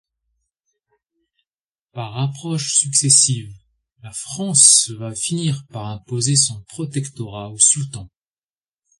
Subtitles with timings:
[1.91, 3.53] Par approches successives,
[4.01, 8.09] la France va finir par imposer son protectorat au sultan.